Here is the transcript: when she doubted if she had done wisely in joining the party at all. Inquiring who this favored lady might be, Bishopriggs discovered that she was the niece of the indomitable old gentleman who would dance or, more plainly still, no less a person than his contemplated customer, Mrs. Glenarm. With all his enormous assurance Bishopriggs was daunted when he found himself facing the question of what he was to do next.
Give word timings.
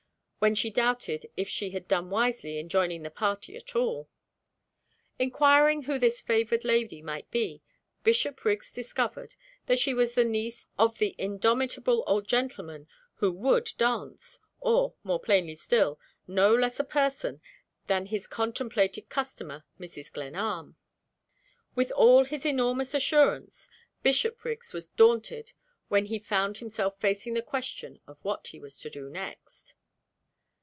when 0.43 0.55
she 0.55 0.71
doubted 0.71 1.29
if 1.37 1.47
she 1.47 1.69
had 1.69 1.87
done 1.87 2.09
wisely 2.09 2.57
in 2.57 2.67
joining 2.67 3.03
the 3.03 3.11
party 3.11 3.55
at 3.55 3.75
all. 3.75 4.09
Inquiring 5.19 5.83
who 5.83 5.99
this 5.99 6.19
favored 6.19 6.63
lady 6.65 6.99
might 6.99 7.29
be, 7.29 7.61
Bishopriggs 8.03 8.71
discovered 8.71 9.35
that 9.67 9.77
she 9.77 9.93
was 9.93 10.15
the 10.15 10.25
niece 10.25 10.65
of 10.79 10.97
the 10.97 11.13
indomitable 11.19 12.03
old 12.07 12.27
gentleman 12.27 12.87
who 13.17 13.31
would 13.31 13.71
dance 13.77 14.39
or, 14.59 14.95
more 15.03 15.19
plainly 15.19 15.53
still, 15.53 15.99
no 16.25 16.55
less 16.55 16.79
a 16.79 16.83
person 16.83 17.39
than 17.85 18.07
his 18.07 18.25
contemplated 18.25 19.09
customer, 19.09 19.63
Mrs. 19.79 20.11
Glenarm. 20.11 20.75
With 21.75 21.91
all 21.91 22.23
his 22.25 22.47
enormous 22.47 22.95
assurance 22.95 23.69
Bishopriggs 24.01 24.73
was 24.73 24.89
daunted 24.89 25.51
when 25.87 26.05
he 26.05 26.17
found 26.17 26.57
himself 26.57 26.99
facing 26.99 27.35
the 27.35 27.43
question 27.43 27.99
of 28.07 28.17
what 28.23 28.47
he 28.47 28.59
was 28.59 28.79
to 28.79 28.89
do 28.89 29.07
next. 29.07 29.75